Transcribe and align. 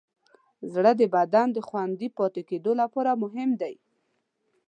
زړه 0.73 0.91
د 0.99 1.01
بدن 1.15 1.47
د 1.53 1.57
خوندي 1.67 2.09
پاتې 2.17 2.41
کېدو 2.49 2.71
لپاره 2.81 3.11
مهم 3.23 3.49
دی. 3.61 3.75